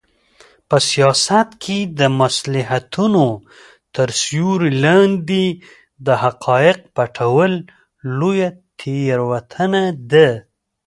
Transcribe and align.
په 0.69 0.77
سیاست 0.89 1.47
کې 1.63 1.77
د 1.99 2.01
مصلحتونو 2.21 3.25
تر 3.95 4.09
سیوري 4.21 4.71
لاندې 4.83 5.43
د 6.05 6.07
حقایقو 6.23 6.91
پټول 6.97 7.51
لویه 8.19 8.49
تېروتنه 8.79 9.83
ده. 10.11 10.29